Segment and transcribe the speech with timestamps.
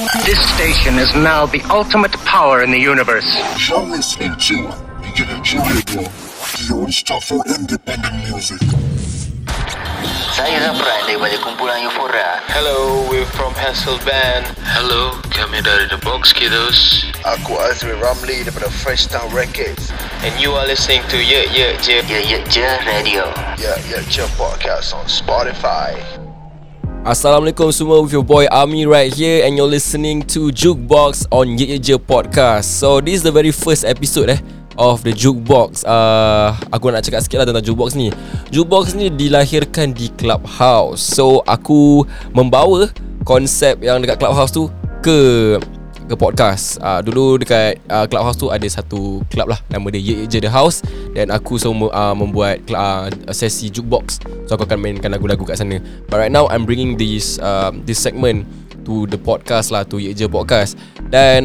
[0.00, 3.28] This station is now the ultimate power in the universe.
[3.68, 4.54] You're listening to
[5.12, 6.08] Unity Radio,
[6.56, 8.64] the only stop for independent music.
[10.32, 12.40] Saya Zapran daripada kumpulan Euphoria.
[12.48, 14.48] Hello, we're from Hassel Band.
[14.64, 17.04] Hello, kami dari The Box Kiddos.
[17.28, 19.92] Aku Azri Ramli daripada Fresh Town Records.
[20.24, 22.00] And you are listening to Ye Ye Je.
[22.08, 23.28] Ye Ye Je Radio.
[23.60, 26.00] Ya, ya, je podcast on Spotify.
[27.00, 31.72] Assalamualaikum semua with your boy Ami right here and you're listening to Jukebox on Ye
[31.72, 32.68] Ye Je podcast.
[32.68, 34.40] So this is the very first episode eh
[34.76, 35.80] of the Jukebox.
[35.88, 38.12] Uh, aku nak cakap sikit lah tentang Jukebox ni.
[38.52, 41.00] Jukebox ni dilahirkan di Clubhouse.
[41.00, 42.04] So aku
[42.36, 42.92] membawa
[43.24, 44.68] konsep yang dekat Clubhouse tu
[45.00, 45.56] ke
[46.10, 46.82] ke podcast.
[46.82, 50.50] Uh, dulu dekat uh, Clubhouse tu ada satu club lah nama dia Ye Je The
[50.50, 50.82] House
[51.14, 54.18] dan aku semua uh, membuat uh, sesi jukebox.
[54.50, 55.78] So aku akan mainkan lagu-lagu kat sana.
[56.10, 58.42] But right now I'm bringing this uh, this segment
[58.90, 60.74] to the podcast lah to Ye Je podcast.
[61.14, 61.42] Dan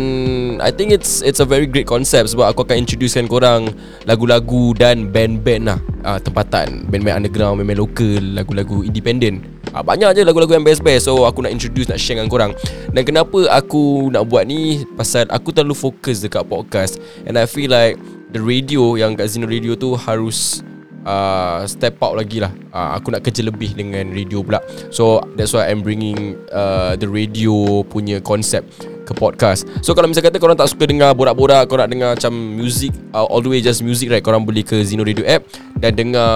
[0.58, 3.70] I think it's it's a very great concept sebab aku akan introducekan korang
[4.10, 5.80] lagu-lagu dan band-band lah.
[6.02, 9.46] Uh, tempatan, band-band underground, band-band local, lagu-lagu independent.
[9.70, 11.06] Uh, banyak je lagu-lagu yang best-best.
[11.06, 12.52] So aku nak introduce Nak share dengan korang.
[12.90, 14.82] Dan kenapa aku nak buat ni?
[14.98, 16.98] Pasal aku terlalu fokus Dekat podcast.
[17.30, 18.02] And I feel like
[18.34, 20.64] The radio Yang kat Zino Radio tu Harus
[21.06, 22.52] uh, Step out lagi lah.
[22.74, 24.60] Uh, Aku nak kerja lebih Dengan radio pula.
[24.90, 29.70] So that's why I'm bringing uh, The radio Punya concept ke podcast.
[29.86, 33.40] So kalau misalnya kata korang tak suka dengar borak-borak Korang dengar macam music uh, All
[33.40, 34.26] the way just music right?
[34.26, 35.46] Korang boleh ke Zino Radio app
[35.78, 36.30] Dan dengar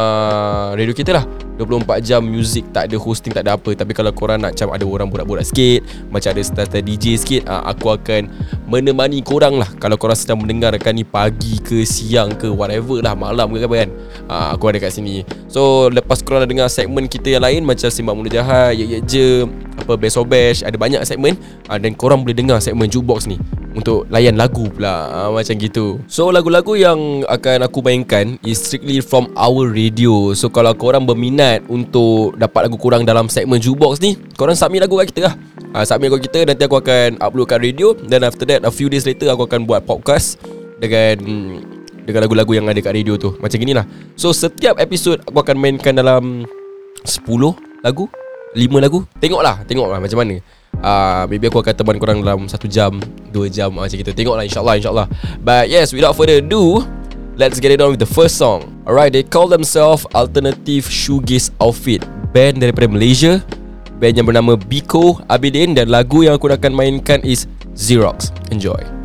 [0.78, 1.26] radio kita lah.
[1.60, 3.76] 24 jam music Tak ada hosting tak ada apa.
[3.76, 7.68] Tapi kalau korang nak macam ada orang borak-borak sikit Macam ada starter DJ sikit uh,
[7.74, 8.32] Aku akan
[8.70, 9.68] menemani korang lah.
[9.82, 13.90] Kalau korang sedang mendengarkan ni Pagi ke siang ke whatever lah Malam ke apa kan
[14.32, 15.28] uh, Aku ada kat sini.
[15.52, 19.00] So lepas korang dah dengar segmen kita yang lain Macam Simak Muda Jahat Ye Ye
[19.04, 19.28] Je
[19.84, 21.36] Apa Best of Bash Ada banyak segmen
[21.68, 23.40] uh, Dan korang boleh dengar segmen Jukebox ni.
[23.74, 25.08] Untuk layan lagu pula.
[25.08, 26.02] Uh, Macam gitu.
[26.10, 30.34] So lagu-lagu yang akan aku mainkan Is strictly from our radio.
[30.34, 34.98] So kalau korang berminat Untuk dapat lagu korang dalam segmen Jukebox ni Korang submit lagu
[35.00, 35.36] kat kita lah.
[35.72, 37.94] Uh, Submit lagu kita Nanti aku akan upload kat radio.
[37.94, 40.42] Dan after that A few days later Aku akan buat podcast
[40.82, 41.16] Dengan
[42.10, 43.38] dengan lagu-lagu yang ada kat radio tu.
[43.38, 43.86] Macam gini lah
[44.18, 46.44] So setiap episod Aku akan mainkan dalam
[47.06, 47.22] 10
[47.86, 48.10] lagu
[48.58, 49.06] 5 lagu.
[49.22, 50.42] Tengoklah Tengoklah macam mana
[50.82, 52.98] uh, Maybe aku akan teman korang dalam 1 jam
[53.32, 54.12] 2 jam Macam gitu.
[54.12, 55.08] Tengoklah insyaAllah insyaAllah.
[55.42, 56.84] But yes Without further ado
[57.40, 58.84] Let's get it on with the first song.
[58.84, 62.04] Alright They call themselves Alternative Shoegaze Outfit.
[62.36, 63.40] Band daripada Malaysia.
[63.96, 65.72] Band yang bernama Biko Abidin.
[65.72, 67.48] Dan lagu yang aku akan mainkan is
[67.80, 68.36] Xerox.
[68.52, 68.99] Enjoy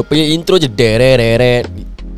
[0.00, 1.68] dia punya intro je Dereret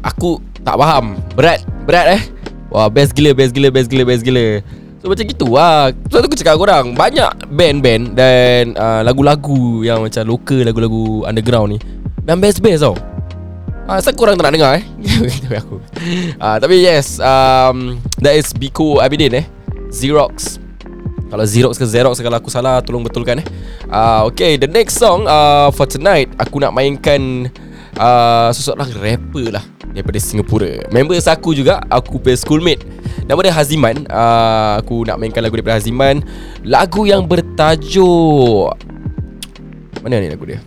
[0.07, 1.19] Aku tak faham.
[1.35, 2.23] Berat Berat eh?
[2.71, 4.63] Wah best gila Best gila Best gila Best gila.
[5.03, 5.91] So macam gitu lah.
[6.15, 11.79] So aku cakap korang Banyak band-band Dan uh, lagu-lagu Yang macam local Lagu-lagu underground ni.
[12.23, 12.95] Yang best-best tau.
[13.91, 14.85] Ah, Asal korang tak nak dengar eh?
[15.67, 15.83] Aku.
[16.39, 19.47] Ah, Tapi yes um, That is Biko Abidin eh?
[19.91, 20.63] Xerox.
[21.27, 23.47] Kalau Xerox ke Xerox Kalau aku salah Tolong betulkan eh?
[23.91, 27.51] Uh, Okay the next song uh, For tonight Aku nak mainkan
[27.99, 30.89] uh, Seseorang rapper lah Daripada Singapura.
[30.89, 32.81] Members aku juga Aku punya schoolmate.
[33.29, 34.09] Nama dia Haziman.
[34.09, 36.25] Uh, Aku nak mainkan lagu daripada Haziman.
[36.65, 38.73] Lagu yang bertajuk
[40.01, 40.59] Mana ni lagu dia?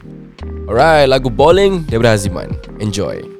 [0.66, 2.54] Alright, lagu Bowling daripada Haziman.
[2.82, 3.35] Enjoy.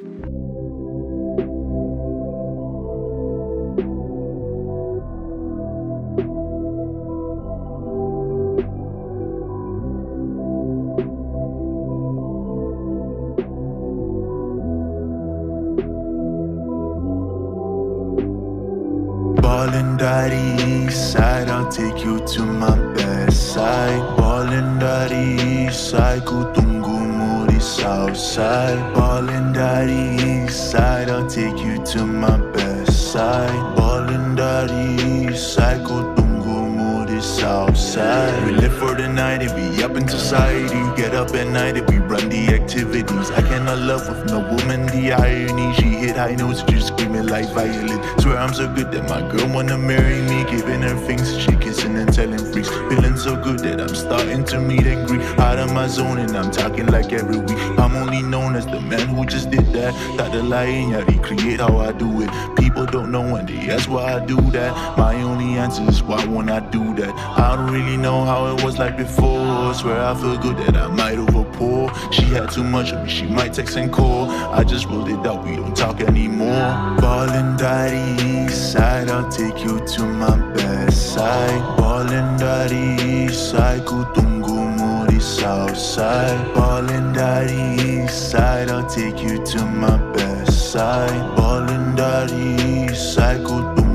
[21.66, 24.16] I'll take you to my best side.
[24.16, 25.34] Ballin' daddy
[25.66, 28.78] east side, ku tunggu mu di south side.
[28.94, 33.58] Ballin' daddy east side, I'll take you to my best side.
[33.74, 38.46] Ballin' daddy east side, ku tunggu mu di south side.
[38.46, 40.78] We live for the night and we up in society.
[40.94, 43.30] Get up at night and we run the activities.
[43.30, 45.74] I cannot love with no woman, the irony.
[45.74, 48.00] She hit high notes, just screaming like violin.
[48.18, 50.44] Swear I'm so good that my girl wanna marry me.
[50.50, 52.70] Giving her things, she kissing and telling freaks.
[52.88, 55.22] Feeling so good that I'm starting to meet and greet.
[55.38, 57.58] Out of my zone and I'm talking like every week.
[57.78, 59.92] I'm only known as the man who just did that.
[60.16, 62.30] Tak ada lain yang recreate how I do it.
[62.56, 64.72] People don't know when they ask why I do that.
[64.96, 67.12] My only answer is why won't I do that?
[67.14, 69.74] I don't really know how it was like before.
[69.74, 71.90] Swear I feel good that I might overpour.
[72.10, 74.30] She had too much of me, she might text and call.
[74.30, 76.96] I just rolled it out, we don't talk anymore.
[77.00, 81.60] Ballin' daddy east side, I'll take you to my best side.
[81.76, 86.54] Ballin' daddy east side, ku tunggu mu di south side.
[86.54, 91.36] Ballin' daddy east side, I'll take you to my best side.
[91.36, 93.85] Ballin' daddy east side, ku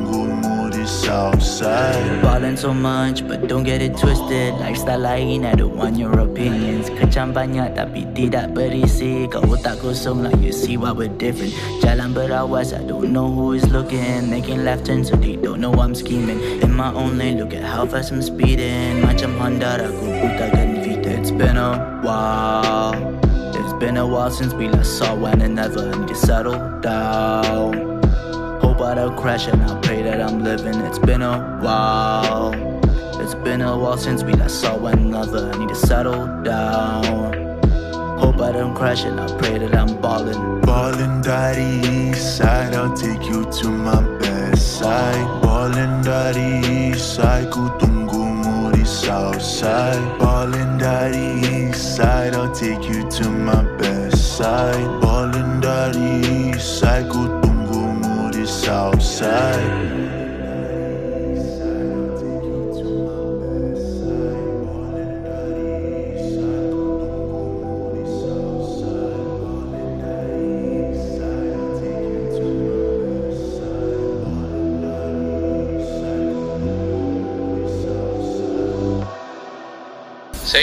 [1.12, 2.22] mu di south side.
[2.22, 4.54] Ballin' so much, but don't get it twisted.
[4.60, 6.90] Lifestyle lain, I don't want your opinions.
[6.90, 9.28] Kecam banyak tapi tidak berisi.
[9.28, 11.52] Kau otak kosong like you see why we're different.
[11.84, 14.32] Jalan berawas, I don't know who is looking.
[14.32, 16.40] Making left turns so they don't know I'm scheming.
[16.64, 19.04] In my own lane, look at how fast I'm speeding.
[19.04, 22.96] Macam Honda, aku butakan Vita It's been a while.
[23.52, 25.92] It's been a while since we last saw one another.
[25.92, 27.91] And you settled down
[28.92, 30.82] Hope I don't crash and I pray that I'm living.
[30.82, 32.52] It's been a while.
[33.22, 35.50] It's been a while since we last saw one another.
[35.50, 37.32] I need to settle down.
[38.20, 40.60] Hope I don't crash and I pray that I'm ballin'.
[40.60, 45.42] Ballin' daddy east side, I'll take you to my best side.
[45.42, 50.04] Ballin' daddy east side, ku tunggu mu di south side.
[50.20, 54.84] Ballin' daddy east side, I'll take you to my best side.
[55.00, 57.41] Ballin' daddy east side, ku
[58.52, 60.01] south side.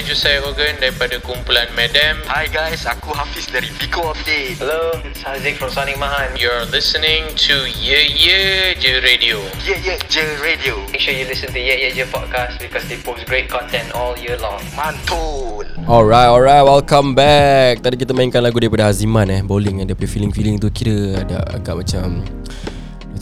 [0.09, 2.17] Saya Josai Hogan daripada kumpulan Madam.
[2.33, 4.57] Hi guys, aku Hafiz dari Biko Update.
[4.57, 6.33] Hello, it's Haziq from Sonic Mahan.
[6.33, 9.37] You're listening to Yeah Yeah Je Radio.
[9.69, 10.81] Yeah yeah je radio.
[10.89, 14.17] Make sure you listen to Yeah Yeah Je podcast because they post great content all
[14.17, 14.65] year long.
[14.73, 15.69] Mantul.
[15.85, 17.85] Alright, alright, welcome back.
[17.85, 19.93] Tadi kita mainkan lagu daripada Haziman eh, bowling eh.
[19.93, 22.25] Dia punya feeling-feeling tu kira ada agak macam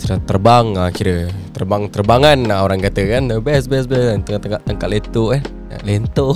[0.06, 1.26] terbang ah kira.
[1.50, 3.22] Terbang terbangan lah orang kata kan.
[3.42, 4.22] Best best best.
[4.22, 5.42] Tengah-tengah tangkap leto eh.
[5.84, 6.32] Lento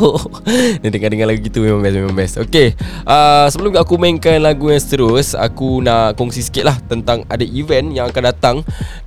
[0.82, 2.34] Dia dengar-dengar lagu gitu memang best memang best.
[2.36, 2.76] Okay
[3.08, 7.94] uh, Sebelum aku mainkan lagu yang seterus Aku nak kongsi sikit lah Tentang ada event
[7.94, 8.56] yang akan datang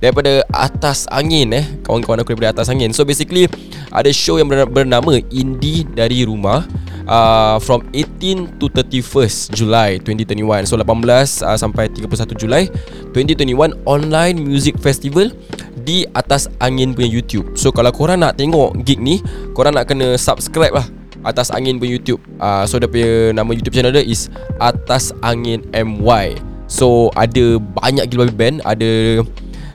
[0.02, 1.64] Daripada Atas Angin eh.
[1.86, 2.90] Kawan-kawan aku daripada Atas Angin.
[2.90, 3.46] So basically
[3.94, 10.76] Ada show yang bernama Indie dari Rumah uh, From 18 to 31st July 2021 So
[10.76, 12.68] 18 uh, sampai 31 Julai
[13.14, 15.32] 2021 Online Music Festival
[15.84, 17.52] di atas angin punya YouTube.
[17.54, 19.20] So kalau korang nak tengok gig ni,
[19.52, 20.86] korang nak kena subscribe lah
[21.24, 22.20] atas angin punya YouTube.
[22.40, 26.36] Uh, so dia punya nama YouTube channel dia is Atas Angin MY.
[26.68, 29.20] So ada banyak gila band, ada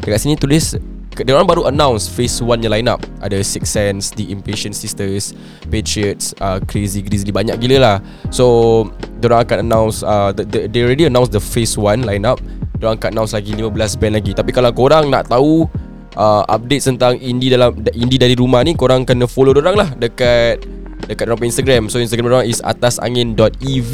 [0.02, 0.78] dekat sini tulis
[1.26, 5.36] Dia orang baru announce Phase 1 nya line up Ada Six Sense The Impatient Sisters
[5.68, 7.98] Patriots uh, Crazy Grizzly Banyak gila lah.
[8.32, 8.88] So
[9.20, 12.40] Dia orang akan announce uh, the, the, They already announce the Phase 1 line up
[12.80, 14.32] Dia orang akan announce lagi 15 band lagi.
[14.32, 15.68] Tapi kalau korang nak tahu
[16.16, 20.64] uh, Update tentang indie dalam Indie dari rumah ni Korang kena follow orang lah Dekat
[21.10, 21.90] Dekat orang Instagram.
[21.90, 23.94] So Instagram orang is atasangin.ev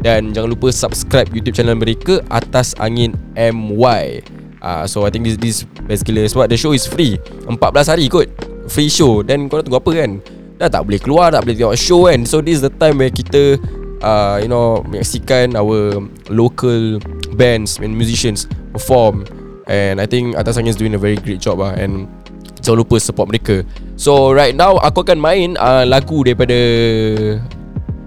[0.00, 5.36] Dan jangan lupa subscribe YouTube channel mereka Atas Angin MY uh, So I think this
[5.38, 7.18] this best gila Sebab the show is free.
[7.46, 8.28] 14 hari kot.
[8.68, 9.22] Free show.
[9.24, 10.10] Dan korang tunggu apa kan?
[10.58, 12.26] Dah tak boleh keluar Tak boleh tengok show kan?
[12.26, 13.58] So this is the time where kita
[14.02, 16.98] uh, You know Menyaksikan our Local
[17.38, 19.24] Bands and musicians Perform.
[19.68, 22.10] And I think Atas Angin is doing a very great job lah And
[22.58, 23.62] Jangan lupa support mereka.
[23.94, 26.58] So right now Aku akan main uh, Lagu daripada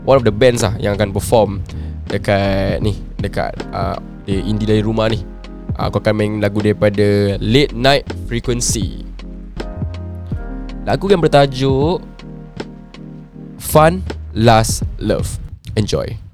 [0.04, 1.52] One of the bands lah Yang akan perform
[2.12, 3.96] Dekat Ni Dekat uh,
[4.28, 5.31] di Indie dari rumah ni
[5.78, 9.04] Aku akan main lagu daripada Late Night Frequency.
[10.88, 12.02] Lagu yang bertajuk
[13.62, 14.02] Fun
[14.34, 15.38] Last Love.
[15.78, 16.31] Enjoy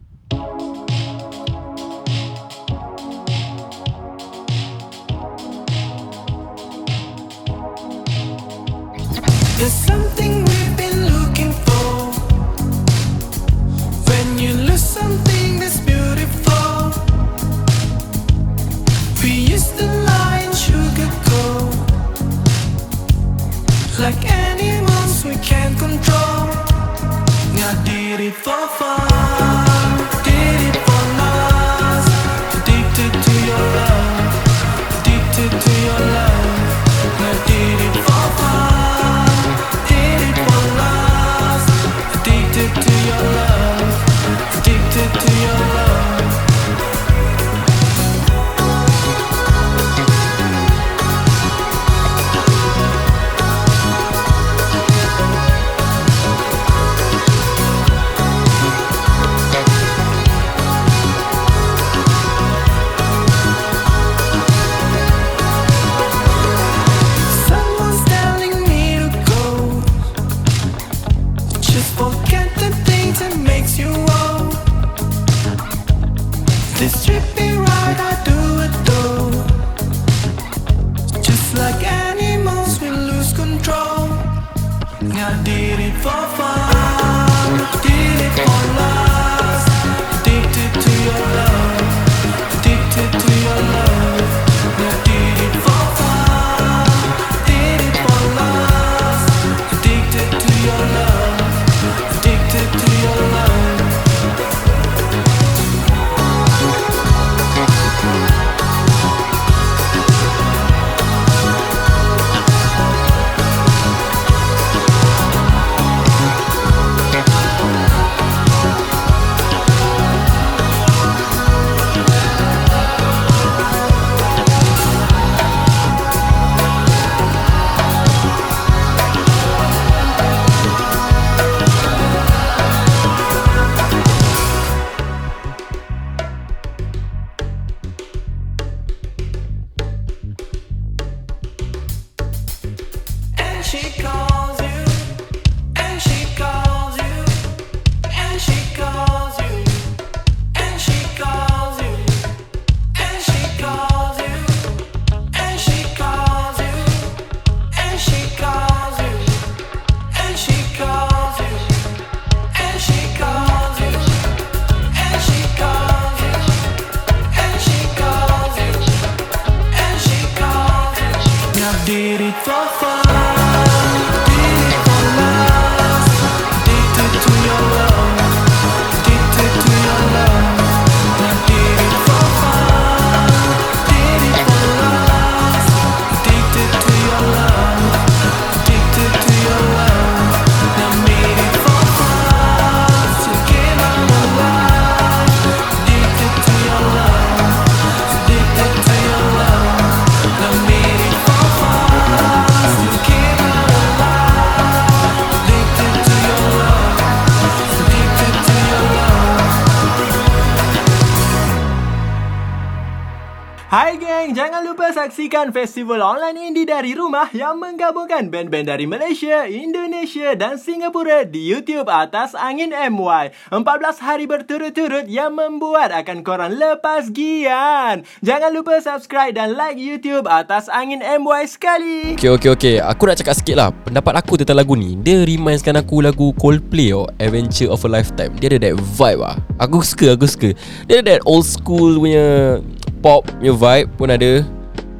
[215.08, 221.48] saksikan festival online indie dari rumah yang menggabungkan band-band dari Malaysia, Indonesia dan Singapura di
[221.48, 223.32] YouTube atas Angin MY.
[223.56, 228.04] 14 hari berturut-turut yang membuat akan korang lepas gian.
[228.20, 232.20] Jangan lupa subscribe dan like YouTube atas Angin MY sekali.
[232.20, 235.80] Okay okay okay Aku nak cakap sikit lah Pendapat aku tentang lagu ni Dia remindskan
[235.80, 240.20] aku lagu Coldplay oh, Adventure of a Lifetime Dia ada that vibe lah Aku suka
[240.20, 240.52] aku suka
[240.90, 242.60] Dia ada that old school punya
[243.00, 244.57] Pop punya vibe pun ada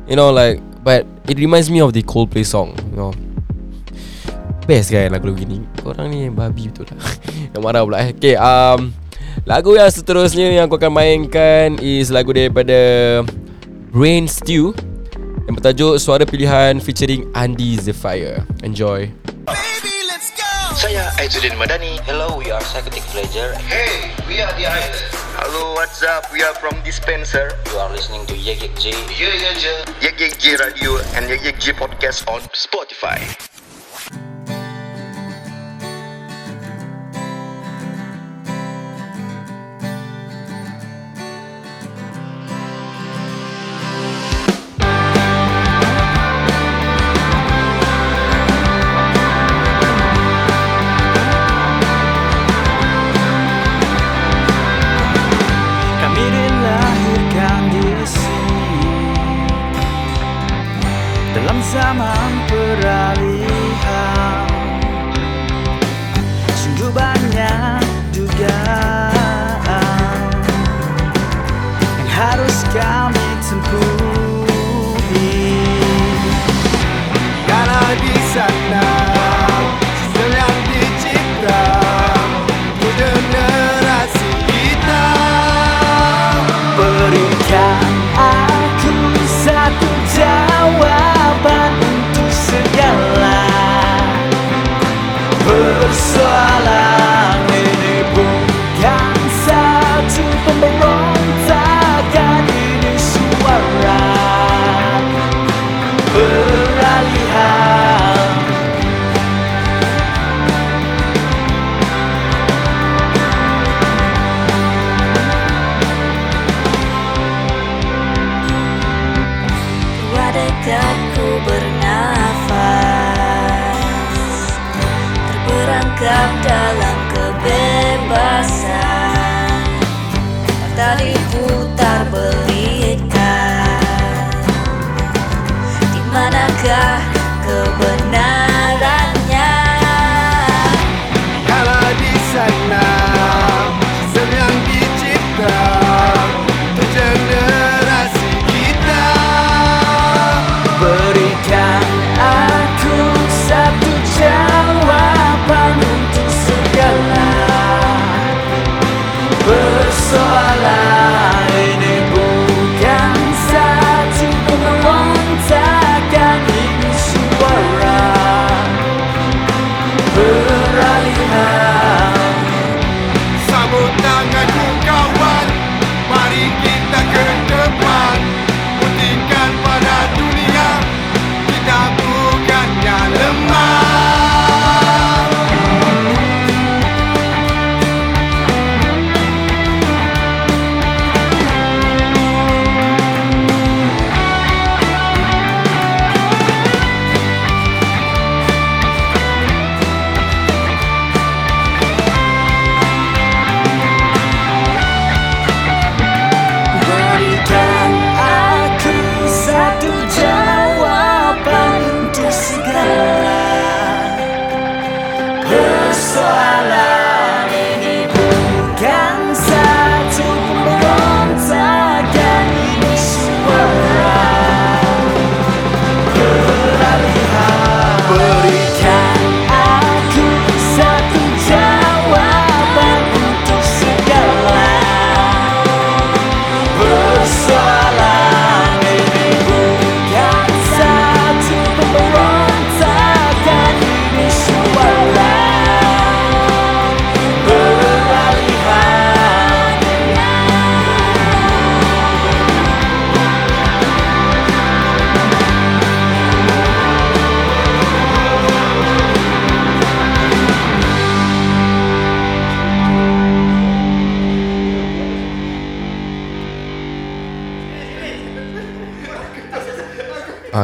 [0.08, 3.12] You know like But it reminds me of the Coldplay song You know.
[4.68, 7.00] Best kan lagu-lagu ni Korang ni babi betul lah.
[7.56, 7.98] Yang marah pula.
[8.04, 8.92] Eh Okay um,
[9.48, 12.76] Lagu yang seterusnya yang aku akan mainkan Is lagu daripada
[13.94, 14.74] Rain Stew
[15.48, 19.08] Yang bertajuk Suara Pilihan featuring Andy Zephyr Enjoy
[20.78, 21.98] Saya Aizudin Madani.
[22.06, 23.58] Hello, we are Psychotic Pleasure.
[23.66, 24.94] Hey, we are the Island.
[25.42, 26.30] Hello, what's up?
[26.30, 27.50] We are from Dispenser.
[27.74, 28.94] You are listening to Yek Yek J.
[30.06, 33.26] Yek Yek J Radio and Yek Yek J Podcast on Spotify.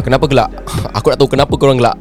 [0.03, 0.51] Kenapa gelak?
[0.91, 1.95] Aku nak tahu kenapa korang gelak.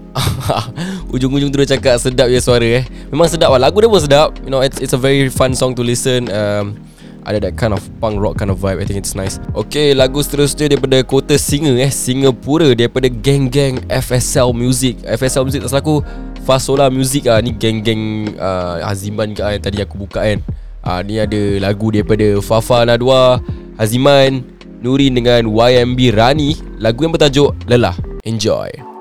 [1.15, 2.85] Ujung-ujung terus cakap sedap je suara eh.
[3.15, 3.71] Memang sedap lah.
[3.71, 4.35] Lagu dia pun sedap.
[4.43, 6.27] You know it's, it's a very fun song to listen.
[6.27, 6.75] Um,
[7.23, 8.83] Ada that kind of punk rock kind of vibe.
[8.83, 9.39] I think it's nice.
[9.55, 11.87] Okay lagu seterusnya daripada kota Singa eh.
[11.95, 14.99] Singapura Daripada geng-geng FSL Music.
[15.07, 16.03] FSL Music tak salah aku
[16.43, 17.39] Fasola Music ah.
[17.39, 20.43] Ni geng-geng uh, Haziman ke ah, yang tadi aku buka kan.
[20.83, 23.39] Ah, Ni ada lagu daripada Fafa Nadwa
[23.79, 24.52] Haziman
[24.83, 26.83] Nurin dengan YMB Rani.
[26.83, 27.95] Lagu yang bertajuk Lelah.
[28.27, 28.92] Enjoy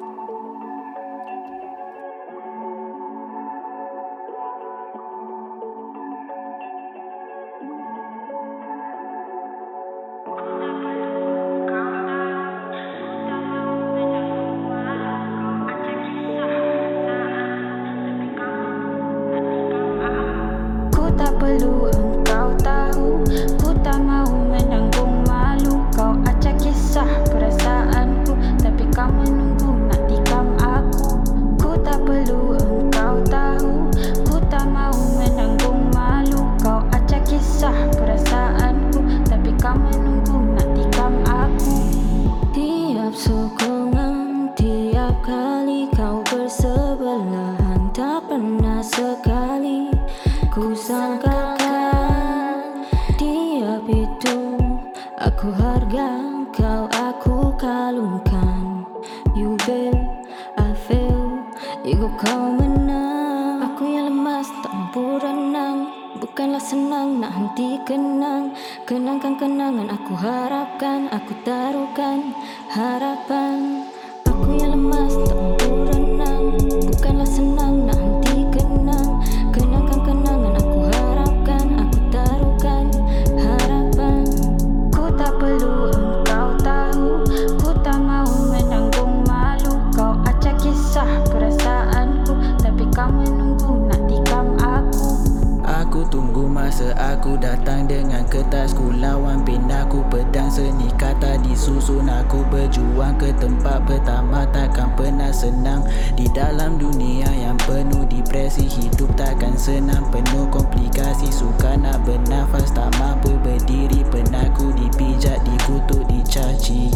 [101.62, 105.86] disusun Aku berjuang ke tempat pertama takkan pernah senang.
[106.18, 110.10] Di dalam dunia yang penuh depresi Hidup takkan senang.
[110.10, 114.02] Penuh komplikasi Suka nak bernafas tak mampu berdiri.
[114.10, 116.90] Penatku dipijak, dikutuk, dicaci.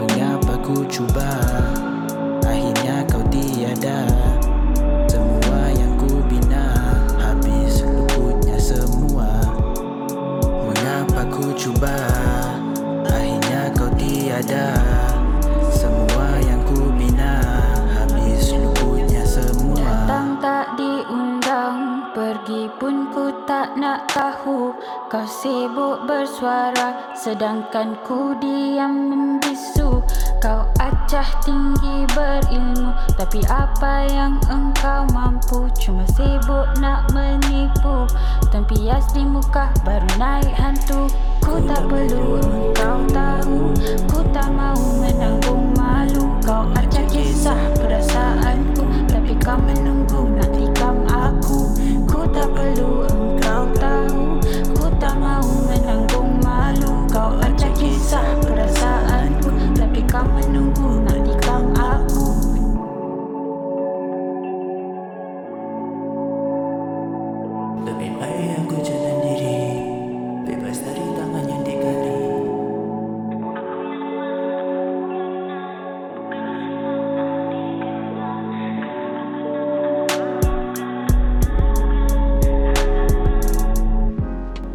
[0.00, 1.36] Mengapa ku cuba?
[2.48, 4.08] Akhirnya kau tiada
[14.34, 14.66] tiada.
[15.70, 17.38] Semua yang ku bina
[17.94, 19.78] Habis luputnya semua.
[19.78, 24.74] Datang tak diundang Pergi pun ku tak nak tahu.
[25.06, 30.02] Kau sibuk bersuara Sedangkan ku diam membisu.
[30.42, 35.70] Kau acah tinggi berilmu Tapi apa yang engkau mampu?
[35.78, 38.06] Cuma sibuk nak menipu.
[38.50, 41.06] Tempias di muka baru naik hantu
[41.44, 43.76] Ku tak perlu engkau tahu.
[44.08, 46.24] Ku tak mahu menanggung malu.
[46.40, 48.88] Kau acah kisah perasaanku.
[49.12, 51.68] Tapi kau menunggu nak tikam aku.
[52.08, 54.40] Ku tak perlu engkau tahu.
[54.72, 57.04] Ku tak mahu menanggung malu.
[57.12, 59.03] Kau acah kisah perasaanku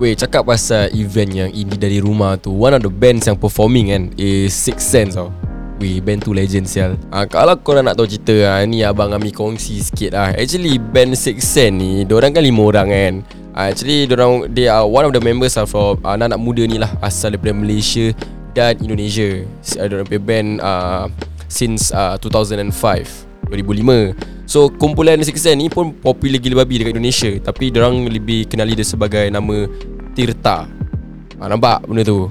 [0.10, 3.93] Weh cakap pasal event yang ini dari rumah tu One of the bands yang performing
[3.93, 5.30] kan Is Six Sense tau.
[5.78, 6.98] Weh band tu legend sial.
[7.13, 11.13] Ah, Kalau korang nak tahu cerita ah, Ni abang Ami kongsi sikit lah Actually band
[11.13, 13.13] Six Sense ni Diorang kan lima orang kan.
[13.54, 16.82] Ah, Actually diorang They are one of the members are from ah, Anak-anak muda ni
[16.82, 18.10] lah Asal daripada Malaysia
[18.58, 19.45] Dan Indonesia.
[19.62, 21.06] Diorang punya band ah,
[21.45, 22.65] Since ah, 2005
[23.45, 27.30] 2005 So kumpulan Six Sense ni pun popular gila babi dekat Indonesia.
[27.38, 29.69] Tapi diorang lebih kenali dia sebagai nama
[30.13, 30.67] Tirta.
[31.39, 32.28] Ha, Nampak benda tu?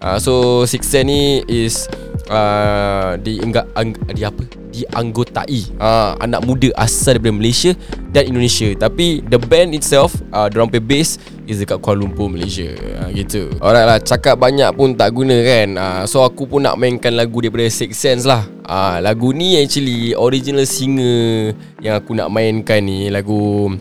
[0.00, 1.88] Ha, So Six Sense ni is
[2.28, 4.44] uh, di, enggak, ang, di apa?
[4.70, 7.74] Dianggotai uh, Anak muda asal daripada Malaysia
[8.14, 8.70] dan Indonesia.
[8.78, 11.18] Tapi the band itself uh, Diorang punya base
[11.50, 12.70] is dekat Kuala Lumpur Malaysia.
[12.70, 13.50] Uh, Gitu.
[13.58, 15.68] Alright lah Cakap banyak pun tak guna kan?
[15.74, 18.46] Uh, So aku pun nak mainkan lagu daripada Six Sense lah.
[18.62, 21.50] Uh, Lagu ni actually Original singer
[21.82, 23.74] Yang aku nak mainkan ni Lagu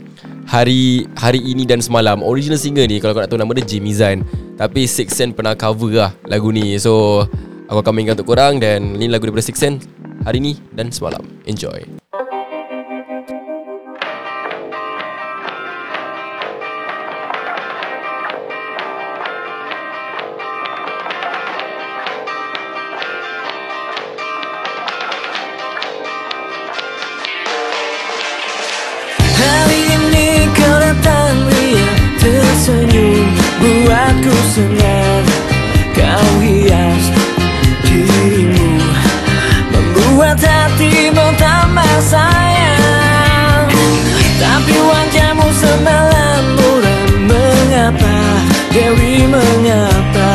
[0.49, 2.25] Hari Hari ini dan semalam.
[2.25, 4.25] Original singer ni Kalau kau nak tahu nama dia Jamie Zan
[4.57, 6.73] Tapi Six Sense pernah cover lah Lagu ni.
[6.81, 7.21] So
[7.69, 9.85] Aku akan mainkan untuk korang Dan ni lagu daripada Six Sense
[10.25, 11.21] Hari ni dan semalam.
[11.45, 11.98] Enjoy
[32.59, 33.27] tersenyum
[33.63, 35.25] Buatku senang
[35.95, 37.05] Kau hias
[37.87, 38.83] dirimu
[39.71, 43.71] Membuat hati bertambah sayang.
[44.43, 48.19] Tapi wajahmu semalam muram Mengapa
[48.75, 50.31] Dewi mengapa?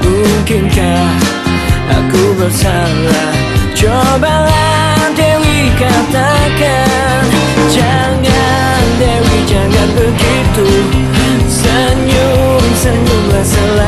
[0.00, 1.04] Mungkinkah
[1.92, 3.32] aku bersalah?
[3.76, 7.24] Cobalah Dewi katakan.
[7.68, 11.11] Jangan Dewi jangan begitu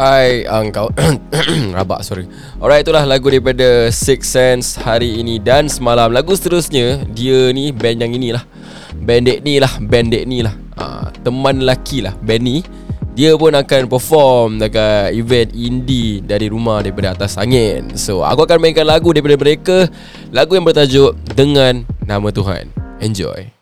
[0.00, 0.88] Alright, uh, kau
[1.76, 2.24] Rabak, sorry.
[2.56, 5.36] Alright, itulah lagu daripada Six Sense hari ini.
[5.36, 8.40] Dan semalam Lagu seterusnya, dia ni band yang inilah.
[8.96, 10.56] Band dek ni lah, band dek ni lah.
[10.80, 12.64] Uh, Teman lelaki lah, band ni
[13.12, 17.92] Dia pun akan perform dekat event indie dari rumah daripada atas angin.
[18.00, 19.84] So, aku akan mainkan lagu daripada mereka.
[20.32, 22.72] Lagu yang bertajuk Dengan Nama Tuhan.
[23.04, 23.59] Enjoy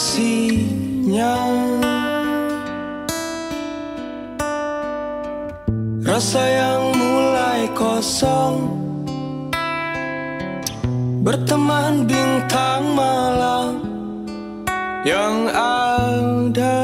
[0.00, 1.36] Saksinya
[6.00, 8.80] Rasa yang mulai kosong.
[11.20, 13.84] Berteman bintang malam
[15.04, 16.80] Yang ada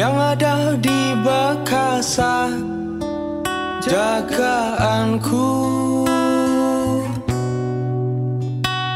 [0.00, 2.48] Yang ada di bekasa
[3.84, 5.52] Jagaanku.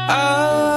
[0.09, 0.74] Aku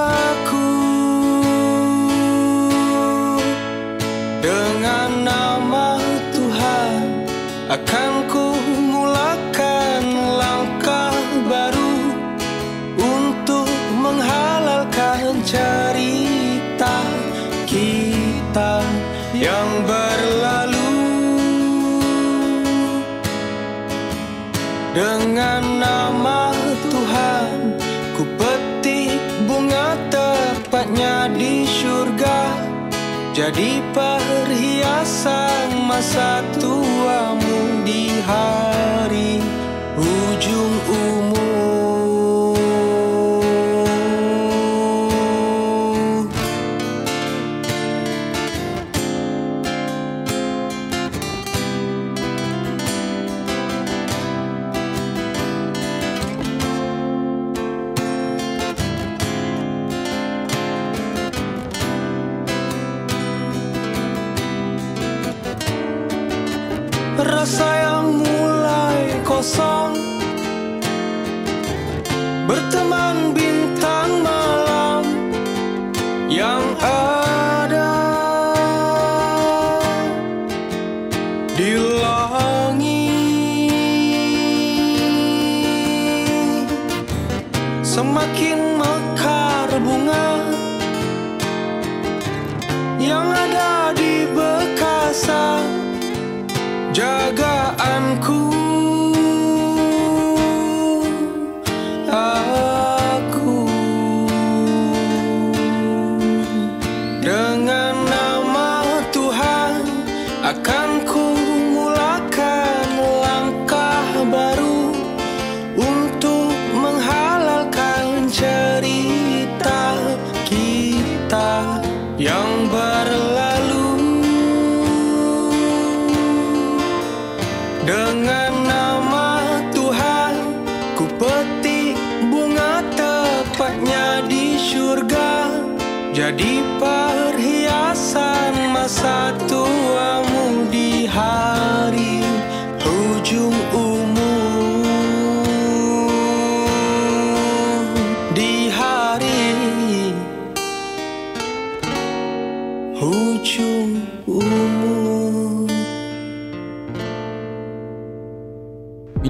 [33.49, 39.41] Jadi perhiasan masa tuamu di hari
[39.97, 41.28] hujung umur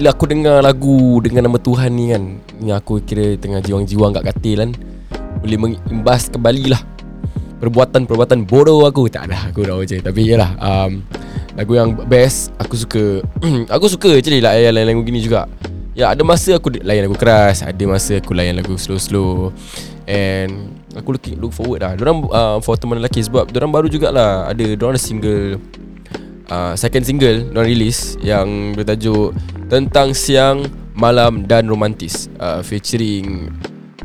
[0.08, 4.32] Bila aku dengar lagu dengan nama Tuhan ni kan Ni aku kira tengah jiwang-jiwang kat
[4.32, 4.70] katil kan
[5.44, 6.80] Boleh mengimbas kembali lah.
[7.60, 9.12] Perbuatan-perbuatan bodoh aku.
[9.12, 11.04] Tak ada aku dah je Tapi yelah um,
[11.60, 13.20] Lagu yang best Aku suka.
[13.76, 15.44] Aku suka actually lah Layan lagu gini juga.
[15.92, 19.52] Ya ada masa aku layan lagu keras Ada masa aku layan lagu slow-slow.
[20.08, 21.92] And Aku looking, look forward lah.
[22.00, 25.60] Diorang uh, For teman lelaki Sebab diorang baru jugalah Ada Diorang ada single
[26.48, 29.36] uh, Second single Diorang release Yang bertajuk
[29.68, 30.64] Tentang Siang
[30.98, 32.26] Malam dan Romantis.
[32.40, 33.52] Uh, Featuring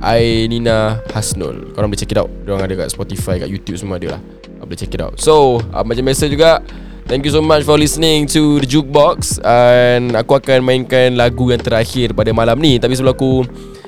[0.04, 1.72] Ainina Hasnul.
[1.74, 2.30] Korang boleh check it out.
[2.44, 4.22] Diorang ada kat Spotify Kat YouTube semua ada lah.
[4.60, 5.16] Uh, Boleh check it out.
[5.18, 6.60] So uh, Macam biasa juga
[7.04, 9.44] Thank you so much for listening to The Jukebox.
[9.44, 12.80] And aku akan mainkan lagu yang terakhir pada malam ni.
[12.80, 13.44] Tapi sebelum aku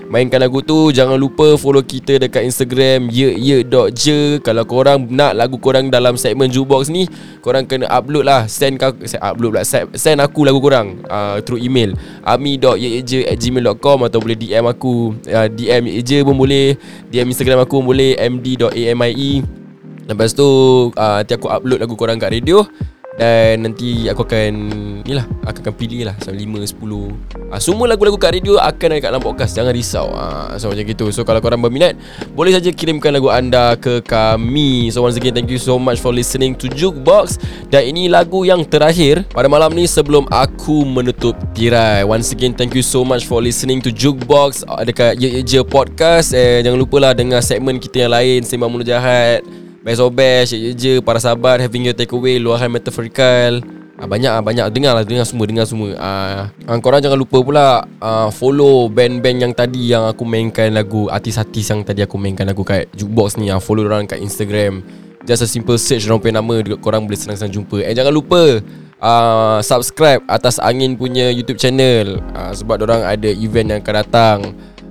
[0.09, 5.91] mainkan lagu tu Jangan lupa follow kita dekat Instagram ye.ye.je Kalau korang nak lagu korang
[5.91, 7.05] dalam segmen Jukebox ni
[7.43, 8.49] Korang kena upload lah.
[8.49, 11.93] Send, ka, send upload lah Send, aku lagu korang uh, Through email.
[12.23, 15.13] ami.ye.je at gmail.com Atau boleh DM aku.
[15.27, 16.79] Uh, DM ye.je pun boleh.
[17.11, 19.43] DM Instagram aku pun boleh md.amie
[20.05, 20.47] Lepas tu
[20.93, 22.63] uh, Nanti aku upload lagu korang kat radio
[23.15, 24.51] dan nanti aku akan
[25.07, 26.15] Ni lah Aku akan pilih lah.
[26.19, 29.55] Sampai 5, 10 uh, Semua lagu-lagu kat radio Akan ada kat dalam podcast.
[29.55, 30.11] Jangan risau.
[30.11, 31.07] Uh, So macam gitu.
[31.15, 31.95] So kalau korang berminat
[32.35, 34.91] Boleh saja kirimkan lagu anda Ke kami.
[34.91, 37.39] So once again Thank you so much for listening To Jukebox.
[37.71, 42.03] Dan ini lagu yang terakhir Pada malam ni Sebelum aku menutup tirai.
[42.03, 44.67] Once again Thank you so much for listening To Jukebox.
[44.83, 46.35] Dekat Ye Ye Je Podcast?
[46.35, 50.57] And jangan lupa lah Dengar segmen kita yang lain Sembang Mulut Jahat Best of best,
[50.57, 53.61] je je, para sahabat, having your takeaway, luahan metaphorical
[53.95, 55.95] Ah, banyak ah banyak dengar lah dengar semua dengar semua.
[55.95, 61.07] Ah uh, korang jangan lupa pula uh, follow band-band yang tadi yang aku mainkan lagu
[61.07, 64.83] artis-artis yang tadi aku mainkan lagu kat Jukebox ni ah follow orang kat Instagram.
[65.23, 67.87] Just a simple search orang punya nama korang boleh senang-senang jumpa.
[67.87, 68.59] And jangan lupa
[68.99, 74.37] uh, subscribe atas Angin punya YouTube channel uh, sebab orang ada event yang akan datang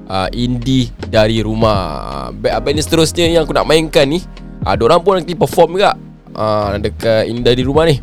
[0.09, 2.32] uh, indie dari rumah.
[2.32, 4.24] Band, band seterusnya yang aku nak mainkan ni,
[4.65, 5.95] uh, orang pun nanti perform juga.
[6.35, 8.03] Uh, dekat indie dari rumah ni.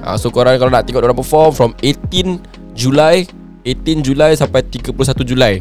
[0.00, 2.40] Uh, so korang kalau nak tengok orang perform from 18
[2.72, 3.28] Julai
[3.66, 5.54] 18 Julai sampai 31 Julai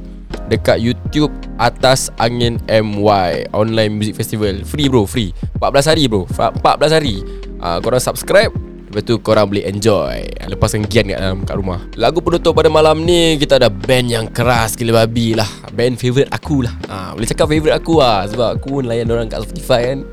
[0.46, 4.62] Dekat YouTube Atas Angin MY Online Music Festival.
[4.62, 5.34] Free bro, free.
[5.58, 6.28] 14 hari bro.
[6.30, 7.24] 14 hari.
[7.58, 8.52] Uh, Korang subscribe
[8.96, 10.24] Lepas tu korang boleh enjoy.
[10.48, 11.84] Lepaskan gian kat dalam kat rumah.
[12.00, 15.52] Lagu penutup pada malam ni Kita ada band yang keras gila babi lah.
[15.76, 16.72] Band favourite aku lah.
[16.88, 18.24] Ha, Boleh cakap favourite aku lah.
[18.24, 20.08] Sebab aku pun layan orang kat Spotify kan.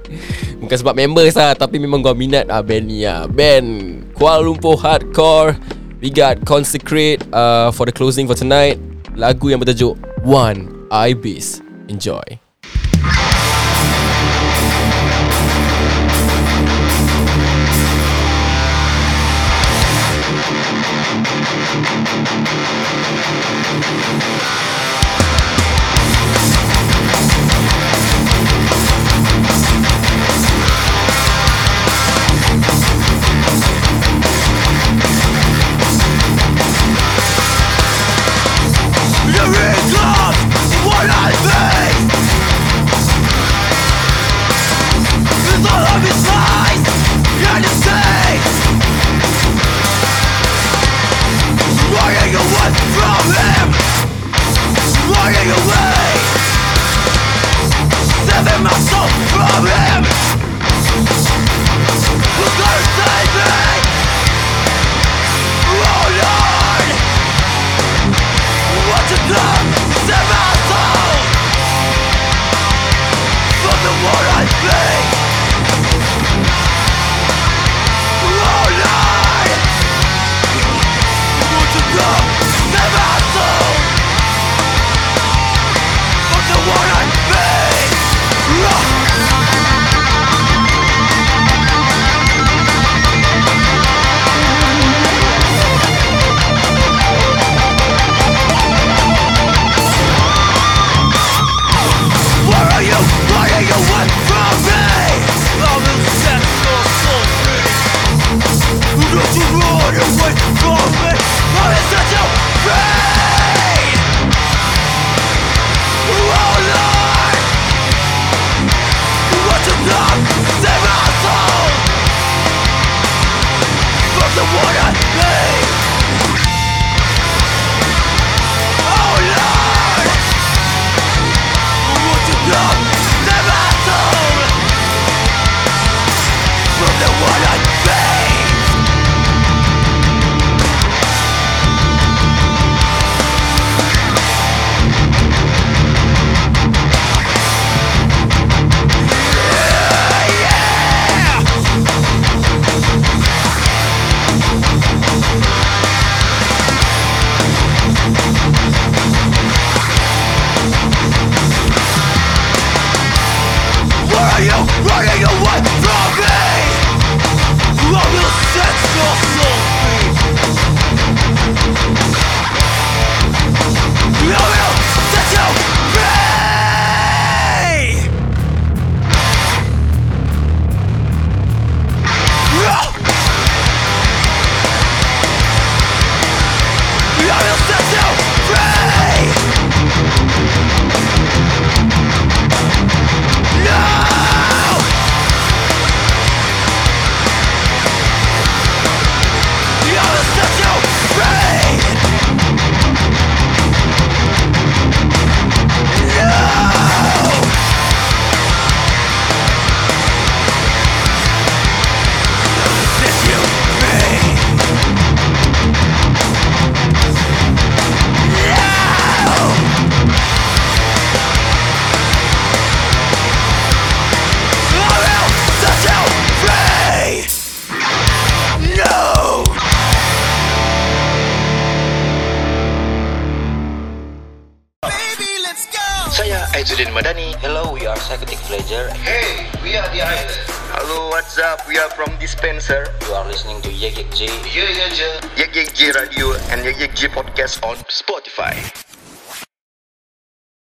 [0.58, 3.30] Bukan sebab members lah Tapi memang gua minat ah band ni lah.
[3.30, 5.54] Band Kuala Lumpur Hardcore.
[6.02, 8.82] We got Consecrate uh, For the closing for tonight.
[9.14, 9.94] Lagu yang bertajuk
[10.26, 11.62] One Ibis.
[11.86, 12.41] Enjoy